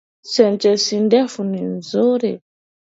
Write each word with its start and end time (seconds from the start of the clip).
Sentensi 0.25 0.95
ndefu 1.05 1.41
ni 1.49 1.61
nzuri 1.73 2.31